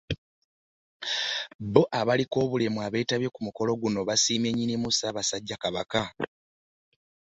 [1.73, 6.01] Bo abaliko obulemu abeetabye ku mukolo guno basiimye Nnyinimu Ssaabasajja Kabaka